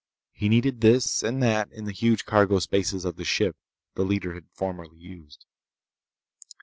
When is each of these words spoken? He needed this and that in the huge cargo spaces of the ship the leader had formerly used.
He 0.31 0.49
needed 0.49 0.81
this 0.81 1.21
and 1.21 1.43
that 1.43 1.71
in 1.71 1.85
the 1.85 1.91
huge 1.91 2.25
cargo 2.25 2.57
spaces 2.57 3.05
of 3.05 3.17
the 3.17 3.23
ship 3.23 3.55
the 3.93 4.03
leader 4.03 4.33
had 4.33 4.47
formerly 4.51 4.97
used. 4.97 5.45